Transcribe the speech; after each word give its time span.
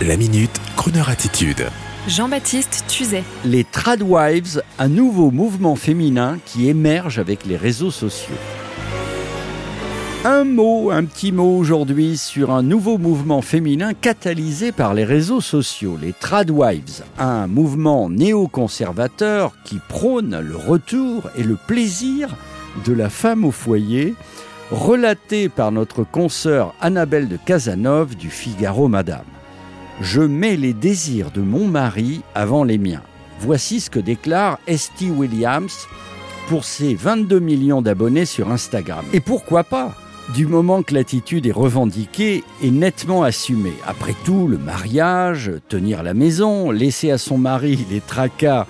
La 0.00 0.16
minute, 0.16 0.60
Kroneur 0.74 1.10
attitude. 1.10 1.68
Jean-Baptiste 2.08 2.84
Tuzet. 2.88 3.22
Les 3.44 3.62
Tradwives, 3.62 4.60
un 4.80 4.88
nouveau 4.88 5.30
mouvement 5.30 5.76
féminin 5.76 6.38
qui 6.44 6.68
émerge 6.68 7.20
avec 7.20 7.44
les 7.46 7.56
réseaux 7.56 7.92
sociaux. 7.92 8.34
Un 10.24 10.42
mot, 10.42 10.90
un 10.90 11.04
petit 11.04 11.30
mot 11.30 11.56
aujourd'hui 11.56 12.16
sur 12.16 12.50
un 12.50 12.64
nouveau 12.64 12.98
mouvement 12.98 13.42
féminin 13.42 13.92
catalysé 13.94 14.72
par 14.72 14.92
les 14.92 15.04
réseaux 15.04 15.42
sociaux, 15.42 15.96
les 16.00 16.14
Tradwives, 16.14 17.04
un 17.18 17.46
mouvement 17.46 18.10
néoconservateur 18.10 19.52
qui 19.64 19.78
prône 19.88 20.40
le 20.40 20.56
retour 20.56 21.30
et 21.36 21.44
le 21.44 21.54
plaisir 21.54 22.28
de 22.84 22.92
la 22.92 23.08
femme 23.08 23.44
au 23.44 23.52
foyer, 23.52 24.14
relaté 24.72 25.48
par 25.48 25.70
notre 25.70 26.02
consoeur 26.02 26.74
Annabelle 26.80 27.28
de 27.28 27.36
Casanove 27.36 28.16
du 28.16 28.30
Figaro 28.30 28.88
Madame. 28.88 29.22
Je 30.00 30.22
mets 30.22 30.56
les 30.56 30.72
désirs 30.72 31.30
de 31.30 31.42
mon 31.42 31.66
mari 31.66 32.22
avant 32.34 32.64
les 32.64 32.78
miens. 32.78 33.02
Voici 33.40 33.80
ce 33.80 33.90
que 33.90 34.00
déclare 34.00 34.58
Esty 34.66 35.10
Williams 35.10 35.86
pour 36.48 36.64
ses 36.64 36.94
22 36.94 37.38
millions 37.38 37.82
d'abonnés 37.82 38.24
sur 38.24 38.50
Instagram. 38.50 39.04
Et 39.12 39.20
pourquoi 39.20 39.64
pas? 39.64 39.94
Du 40.34 40.46
moment 40.46 40.82
que 40.82 40.94
l'attitude 40.94 41.46
est 41.46 41.52
revendiquée 41.52 42.42
et 42.62 42.70
nettement 42.70 43.22
assumée. 43.22 43.74
Après 43.86 44.14
tout, 44.24 44.46
le 44.46 44.56
mariage, 44.56 45.52
tenir 45.68 46.02
la 46.02 46.14
maison, 46.14 46.70
laisser 46.70 47.10
à 47.10 47.18
son 47.18 47.38
mari 47.38 47.84
les 47.90 48.00
tracas 48.00 48.66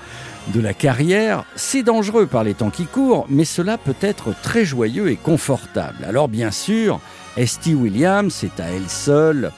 de 0.53 0.61
la 0.61 0.75
carrière, 0.75 1.45
c'est 1.55 1.83
dangereux 1.83 2.27
par 2.27 2.43
les 2.43 2.55
temps 2.55 2.71
qui 2.71 2.87
courent, 2.87 3.27
mais 3.29 3.45
cela 3.45 3.79
peut 3.79 3.95
être 4.01 4.35
très 4.43 4.65
joyeux 4.65 5.11
et 5.11 5.17
confortable. 5.17 6.05
Alors 6.05 6.29
bien 6.29 6.51
sûr, 6.51 7.01
Esty 7.37 7.75
Williams 7.75 8.43
est 8.43 8.61
à 8.61 8.67
elle 8.67 8.89
seule 8.89 9.53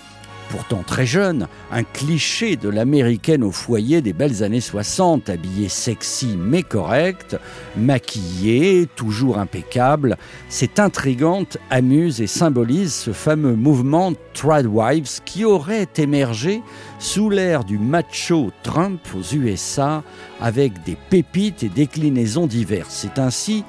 pourtant 0.55 0.85
très 0.87 1.05
jeune, 1.05 1.49
un 1.73 1.83
cliché 1.83 2.55
de 2.55 2.69
l'américaine 2.69 3.43
au 3.43 3.51
foyer 3.51 4.01
des 4.03 4.13
belles 4.13 4.45
années 4.45 4.61
60, 4.61 5.29
habillée 5.29 5.69
sexy 5.69 6.39
mais 6.39 6.63
correcte, 6.63 7.37
maquillée, 7.77 8.87
toujours 8.95 9.39
impeccable. 9.39 10.17
Cette 10.49 10.79
intrigante 10.79 11.59
amuse 11.71 12.21
et 12.21 12.29
symbolise 12.29 12.95
ce 12.95 13.13
fameux 13.13 13.57
mouvement 13.57 14.13
Tradwives 14.33 15.23
qui 15.25 15.45
aurait 15.45 15.89
émergé 15.97 16.63
sous 17.01 17.31
l'ère 17.31 17.65
du 17.65 17.77
macho 17.77 18.53
Trump 18.63 19.01
aux 19.13 19.35
USA 19.35 20.05
avec 20.41 20.85
des 20.85 20.97
pépites 21.11 21.65
et 21.65 21.69
déclinaisons 21.69 22.47
diverses. 22.47 22.95
C'est 22.95 23.19
ainsi 23.19 23.65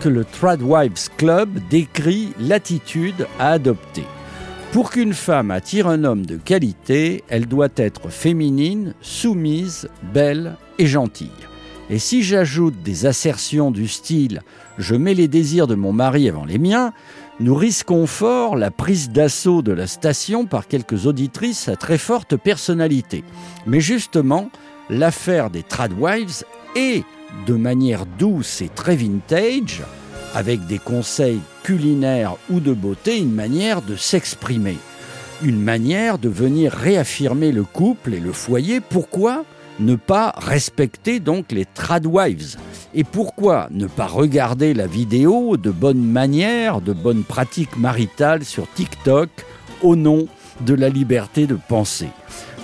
que 0.00 0.08
le 0.08 0.24
Tradwives 0.24 1.10
Club 1.18 1.50
décrit 1.68 2.32
l'attitude 2.38 3.26
à 3.38 3.50
adopter. 3.50 4.06
Pour 4.72 4.92
qu'une 4.92 5.14
femme 5.14 5.50
attire 5.50 5.88
un 5.88 6.04
homme 6.04 6.24
de 6.24 6.36
qualité, 6.36 7.24
elle 7.28 7.46
doit 7.46 7.70
être 7.74 8.08
féminine, 8.08 8.94
soumise, 9.00 9.88
belle 10.14 10.56
et 10.78 10.86
gentille. 10.86 11.28
Et 11.90 11.98
si 11.98 12.22
j'ajoute 12.22 12.80
des 12.84 13.04
assertions 13.04 13.72
du 13.72 13.88
style⁇ 13.88 14.34
je 14.78 14.94
mets 14.94 15.14
les 15.14 15.26
désirs 15.26 15.66
de 15.66 15.74
mon 15.74 15.92
mari 15.92 16.28
avant 16.28 16.44
les 16.44 16.58
miens⁇ 16.58 16.88
nous 17.40 17.56
risquons 17.56 18.06
fort 18.06 18.54
la 18.54 18.70
prise 18.70 19.10
d'assaut 19.10 19.60
de 19.60 19.72
la 19.72 19.88
station 19.88 20.46
par 20.46 20.68
quelques 20.68 21.06
auditrices 21.06 21.68
à 21.68 21.74
très 21.74 21.98
forte 21.98 22.36
personnalité. 22.36 23.24
Mais 23.66 23.80
justement, 23.80 24.50
l'affaire 24.88 25.50
des 25.50 25.64
Tradwives 25.64 26.44
est, 26.76 27.02
de 27.46 27.54
manière 27.54 28.06
douce 28.06 28.62
et 28.62 28.68
très 28.68 28.94
vintage, 28.94 29.82
avec 30.34 30.66
des 30.66 30.78
conseils 30.78 31.40
culinaires 31.62 32.36
ou 32.50 32.60
de 32.60 32.72
beauté, 32.72 33.18
une 33.18 33.32
manière 33.32 33.82
de 33.82 33.96
s'exprimer, 33.96 34.78
une 35.42 35.60
manière 35.60 36.18
de 36.18 36.28
venir 36.28 36.72
réaffirmer 36.72 37.52
le 37.52 37.64
couple 37.64 38.14
et 38.14 38.20
le 38.20 38.32
foyer. 38.32 38.80
Pourquoi 38.80 39.44
ne 39.78 39.96
pas 39.96 40.34
respecter 40.36 41.20
donc 41.20 41.52
les 41.52 41.64
tradwives 41.64 42.56
Et 42.94 43.04
pourquoi 43.04 43.68
ne 43.70 43.86
pas 43.86 44.06
regarder 44.06 44.74
la 44.74 44.86
vidéo 44.86 45.56
de 45.56 45.70
bonnes 45.70 46.04
manières, 46.04 46.80
de 46.80 46.92
bonnes 46.92 47.24
pratiques 47.24 47.76
maritales 47.76 48.44
sur 48.44 48.70
TikTok 48.72 49.30
au 49.82 49.96
nom 49.96 50.26
de 50.60 50.74
la 50.74 50.88
liberté 50.90 51.46
de 51.46 51.58
penser? 51.68 52.08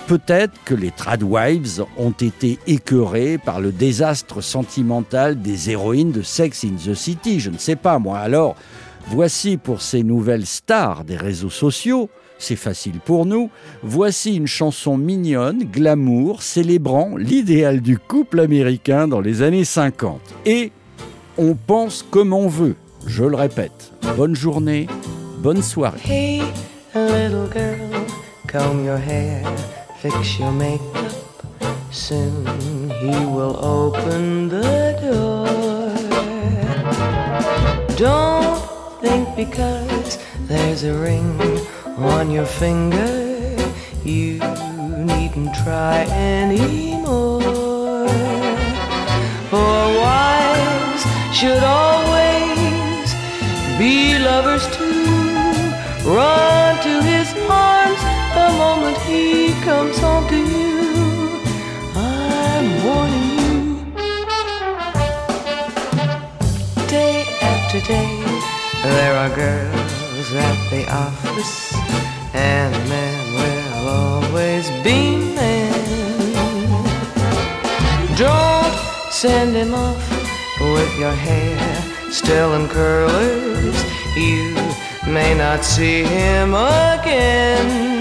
Peut-être 0.07 0.53
que 0.63 0.73
les 0.73 0.91
Tradwives 0.91 1.83
ont 1.97 2.11
été 2.11 2.59
écœurés 2.65 3.37
par 3.37 3.59
le 3.59 3.73
désastre 3.73 4.39
sentimental 4.39 5.41
des 5.41 5.69
héroïnes 5.69 6.13
de 6.13 6.21
Sex 6.21 6.63
in 6.63 6.75
the 6.77 6.93
City, 6.93 7.41
je 7.41 7.49
ne 7.49 7.57
sais 7.57 7.75
pas 7.75 7.99
moi. 7.99 8.19
Alors, 8.19 8.55
voici 9.07 9.57
pour 9.57 9.81
ces 9.81 10.03
nouvelles 10.03 10.45
stars 10.45 11.03
des 11.03 11.17
réseaux 11.17 11.49
sociaux, 11.49 12.09
c'est 12.39 12.55
facile 12.55 13.01
pour 13.03 13.25
nous, 13.25 13.49
voici 13.83 14.35
une 14.35 14.47
chanson 14.47 14.97
mignonne, 14.97 15.65
glamour, 15.65 16.41
célébrant 16.41 17.17
l'idéal 17.17 17.81
du 17.81 17.97
couple 17.97 18.39
américain 18.39 19.09
dans 19.09 19.19
les 19.19 19.41
années 19.41 19.65
50. 19.65 20.21
Et 20.45 20.71
on 21.37 21.55
pense 21.55 22.05
comme 22.09 22.31
on 22.31 22.47
veut, 22.47 22.77
je 23.05 23.25
le 23.25 23.35
répète. 23.35 23.91
Bonne 24.15 24.37
journée, 24.37 24.87
bonne 25.39 25.61
soirée. 25.61 25.99
Hey, 26.05 26.43
little 26.95 27.49
girl, 27.53 28.05
comb 28.49 28.85
your 28.85 28.97
hair. 28.97 29.43
Fix 29.99 30.37
your 30.37 30.51
makeup. 30.51 31.11
Soon 31.91 32.45
he 33.01 33.25
will 33.25 33.57
open 33.65 34.47
the 34.47 34.95
door. 35.01 35.47
Don't 37.95 38.61
think 39.01 39.35
because 39.35 40.19
there's 40.41 40.83
a 40.83 40.93
ring 40.93 41.39
on 41.97 42.29
your 42.29 42.45
finger, 42.45 43.55
you 44.03 44.39
needn't 45.11 45.55
try 45.63 46.05
anymore. 46.11 48.07
For 49.49 49.77
wives 50.05 51.03
should 51.33 51.63
always 51.63 53.07
be 53.79 54.19
lovers 54.19 54.67
too. 54.77 55.05
Run 56.05 56.75
to 56.83 57.01
his 57.01 57.33
arms 57.49 58.01
the 58.35 58.49
moment 58.57 58.97
he 59.09 59.46
are 69.17 69.35
girls 69.35 70.31
at 70.35 70.69
the 70.69 70.85
office, 70.93 71.75
and 72.35 72.71
men 72.87 73.33
will 73.33 73.89
always 73.89 74.69
be 74.83 75.17
men. 75.33 75.73
Don't 78.15 78.77
send 79.09 79.55
him 79.55 79.73
off 79.73 80.07
with 80.59 80.99
your 80.99 81.13
hair 81.13 82.11
still 82.11 82.53
in 82.53 82.67
curlers. 82.67 83.77
You 84.15 84.53
may 85.11 85.35
not 85.35 85.63
see 85.63 86.03
him 86.03 86.53
again. 86.53 87.96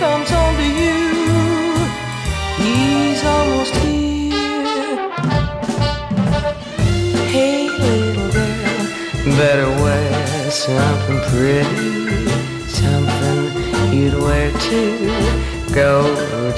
Comes 0.00 0.30
home 0.30 0.56
to 0.56 0.68
you. 0.82 0.96
He's 2.62 3.22
almost 3.22 3.74
here. 3.84 5.10
Hey, 7.34 7.68
little 7.68 8.30
girl, 8.32 9.36
better 9.40 9.70
wear 9.82 10.50
something 10.50 11.20
pretty, 11.30 12.30
something 12.80 13.40
you'd 13.92 14.14
wear 14.14 14.50
to 14.68 14.80
go 15.74 15.94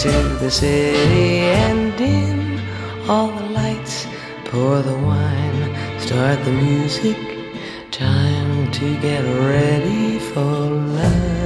to 0.05 0.13
the 0.43 0.51
city 0.51 1.41
and 1.65 1.97
dim 1.99 2.61
all 3.11 3.27
the 3.27 3.49
lights, 3.61 4.07
pour 4.45 4.83
the 4.83 4.99
wine 5.09 5.63
Start 5.99 6.45
the 6.45 6.53
music, 6.53 7.19
time 7.91 8.71
to 8.71 8.97
get 9.01 9.23
ready 9.51 10.21
for 10.21 10.41
love. 10.41 11.42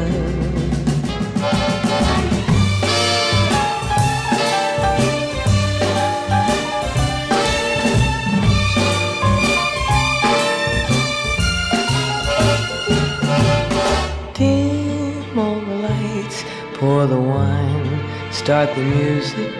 The 18.47 18.81
music, 18.81 19.53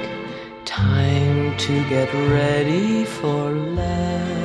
time 0.65 1.57
to 1.59 1.83
get 1.89 2.09
ready 2.31 3.05
for 3.05 3.51
love. 3.51 4.37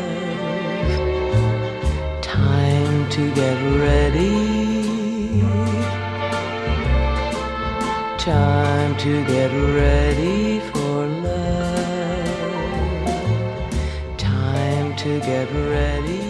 to 3.12 3.30
get 3.36 3.58
ready. 3.78 4.32
Time 8.18 8.96
to 8.98 9.24
get 9.26 9.52
ready 9.76 10.60
for 10.72 11.08
love. 11.24 11.52
to 14.98 15.20
get 15.26 15.48
ready. 15.70 16.22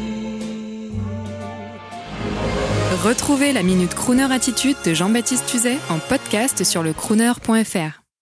Retrouvez 3.04 3.52
la 3.54 3.64
Minute 3.64 3.94
Crooner 3.96 4.32
Attitude 4.32 4.78
de 4.86 4.94
Jean-Baptiste 4.94 5.46
Tuzet 5.46 5.78
en 5.90 6.00
podcast 6.00 6.64
sur 6.64 6.82
le 6.84 6.94
crooner.fr. 6.94 8.01